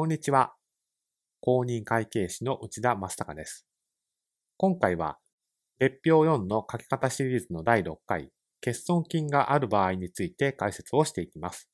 [0.00, 0.54] こんにちは。
[1.42, 3.66] 公認会計士の内田正孝です。
[4.56, 5.18] 今回は、
[5.78, 8.30] 別表4の書き方シリーズの第6回、
[8.64, 11.68] 欠損金がある場合について解説をしていきます。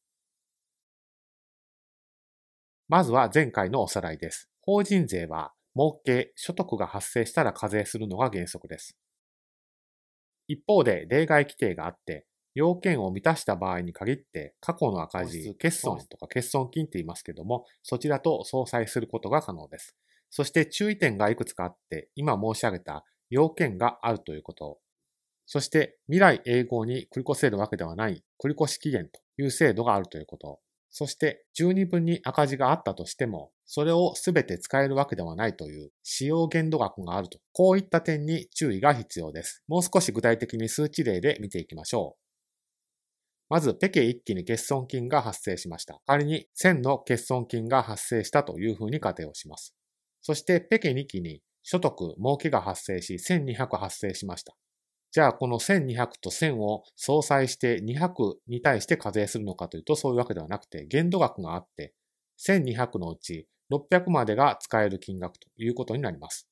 [2.89, 4.51] まずは前回のおさらいです。
[4.61, 8.97] 法人税は、儲け、所得が発生したら課税するのが原則です。
[10.49, 12.27] 一方で例外規定があって、
[12.57, 19.95] 要件を満たした場合に限って過去の赤字、欠損とか欠損金って言いますけども、そちらと相殺することが可能です。
[20.30, 24.79] そして注意点がいくつかあって、今申し上げた要件があるということ。
[25.45, 30.59] そして未来永劫に繰り越せるわけではない繰越期限という制度があるということ。
[30.91, 37.38] そして十二分に赤字があったとしても、それをすべて使えるわけではないという使用限度額があると。
[37.52, 39.63] こういった点に注意が必要です。
[39.69, 42.26] もう少し具体的に数値例で見ていきましょう。
[43.49, 46.01] まず、ペケ1期に欠損金が発生しました。
[46.07, 49.75] 仮に1000の欠損金が発生したというふうに仮定をします。
[50.21, 54.57] そして、ペケ2期に所得、儲けが発生し、1200発生しました。
[55.13, 61.95] じゃあ、この1200と1000を相殺して200に対して課税するのかというと、そういうわけではなくて、限度額があって、
[62.45, 66.48] 1200のうち600までが使える金額ということになります。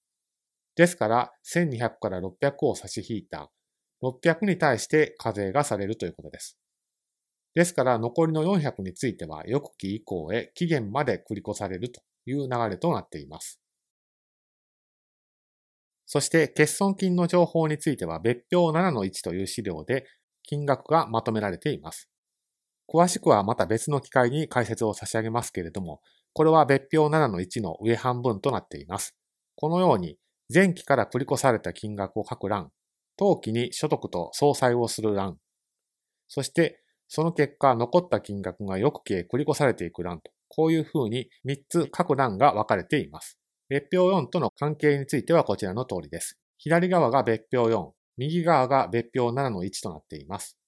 [0.76, 3.50] ですから、1200から600を差し引いた
[4.02, 6.58] 600に対して課税がされるということです。
[7.54, 13.60] ですから残りの400については翌期以降へ期限まで繰り越されるという流れとなっています。
[16.06, 20.04] そして欠損金の情報については別表7-1という資料で
[20.42, 22.08] 金額がまとめられています。
[22.92, 26.02] 詳しくはまた別の機会に解説を差し上げますけれども、
[26.34, 29.16] これは別表7-1の上半分となっています。
[29.56, 30.18] このように
[30.52, 32.70] 前期から繰り越された金額を書く欄、
[33.16, 35.38] 当期に所得と相殺をする欄、
[36.28, 43.38] そしてその結果、残った金額が翌期へ繰り越されていく欄と、こういう風に3つ各欄が分かれています。
[43.68, 46.38] 別表4との関係についてはこちらの通りです。
[46.58, 50.58] 左側が別表4、右側が別表7の1となっています。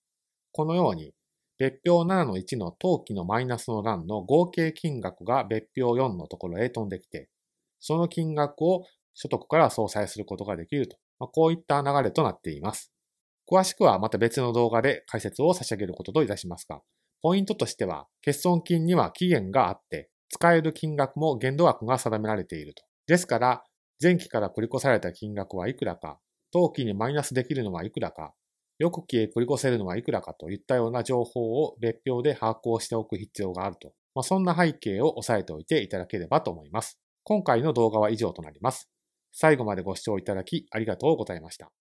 [0.52, 1.12] このように、
[1.58, 7.28] 別表7の1の当期のマイナスの欄の合計金額が別表4のところへ飛んできて、
[7.80, 8.84] その金額を
[9.14, 12.92] 所得から相殺することができると、まあ、こういった流れとなっています。
[13.50, 16.80] 詳しくはまた別の動画で解説を差し上げることといたしますが、
[17.22, 22.82] ポイントとしては、欠損金には期限があって、使える金額も限度額が定められていると。
[23.06, 23.64] ですから、
[24.02, 26.18] 前期から繰り越された金額はいくらか、
[26.52, 28.34] 当期にマイナスできるのはいくらか、
[28.78, 33.92] 翌期へ繰り越せるのはいくらかといったような情報を別表で把握をしておく必要があると。
[34.14, 36.98] まあ、そんな背景を押さえておいていただければと思います。
[37.22, 38.90] 今回の動画は以上となります。
[39.32, 41.76] 最後までご視聴いただきありがとうございました。